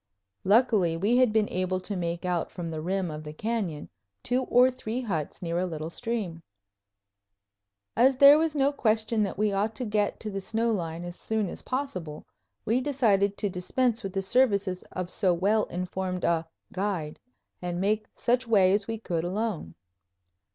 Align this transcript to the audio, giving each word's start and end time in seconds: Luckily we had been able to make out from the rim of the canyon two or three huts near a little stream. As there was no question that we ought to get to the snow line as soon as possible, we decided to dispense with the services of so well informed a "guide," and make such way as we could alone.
Luckily 0.43 0.97
we 0.97 1.17
had 1.17 1.31
been 1.31 1.47
able 1.49 1.79
to 1.81 1.95
make 1.95 2.25
out 2.25 2.51
from 2.51 2.69
the 2.69 2.81
rim 2.81 3.11
of 3.11 3.23
the 3.23 3.33
canyon 3.33 3.87
two 4.23 4.41
or 4.45 4.71
three 4.71 4.99
huts 5.01 5.43
near 5.43 5.59
a 5.59 5.65
little 5.67 5.91
stream. 5.91 6.41
As 7.95 8.17
there 8.17 8.39
was 8.39 8.55
no 8.55 8.71
question 8.71 9.21
that 9.21 9.37
we 9.37 9.51
ought 9.53 9.75
to 9.75 9.85
get 9.85 10.19
to 10.21 10.31
the 10.31 10.41
snow 10.41 10.71
line 10.71 11.05
as 11.05 11.19
soon 11.19 11.47
as 11.47 11.61
possible, 11.61 12.25
we 12.65 12.81
decided 12.81 13.37
to 13.37 13.49
dispense 13.51 14.01
with 14.01 14.13
the 14.13 14.23
services 14.23 14.81
of 14.91 15.11
so 15.11 15.35
well 15.35 15.65
informed 15.65 16.23
a 16.23 16.47
"guide," 16.73 17.19
and 17.61 17.79
make 17.79 18.07
such 18.15 18.47
way 18.47 18.73
as 18.73 18.87
we 18.87 18.97
could 18.97 19.23
alone. 19.23 19.75